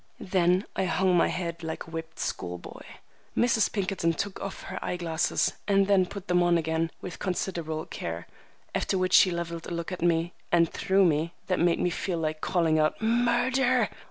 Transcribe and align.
Then 0.19 0.65
I 0.75 0.85
hung 0.85 1.15
my 1.15 1.27
head 1.27 1.61
like 1.61 1.85
a 1.85 1.91
whipped 1.91 2.17
school 2.17 2.57
boy. 2.57 2.83
Mrs. 3.37 3.71
Pinkerton 3.71 4.13
took 4.13 4.41
off 4.41 4.63
her 4.63 4.83
eye 4.83 4.97
glasses, 4.97 5.53
and 5.67 5.85
then 5.85 6.07
put 6.07 6.27
them 6.27 6.41
on 6.41 6.57
again 6.57 6.89
with 7.01 7.19
considerable 7.19 7.85
care; 7.85 8.25
after 8.73 8.97
which 8.97 9.13
she 9.13 9.29
leveled 9.29 9.67
a 9.67 9.71
look 9.71 9.91
at 9.91 10.01
me 10.01 10.33
and 10.51 10.67
through 10.73 11.05
me 11.05 11.35
that 11.45 11.59
made 11.59 11.79
me 11.79 11.91
feel 11.91 12.17
like 12.17 12.41
calling 12.41 12.79
out 12.79 12.99
"Murder!" 12.99 13.89